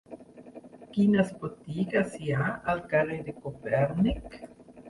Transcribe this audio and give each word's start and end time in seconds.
Quines 0.95 1.29
botigues 1.43 2.17
hi 2.21 2.33
ha 2.39 2.49
al 2.75 2.81
carrer 2.95 3.21
de 3.29 3.37
Copèrnic? 3.45 4.39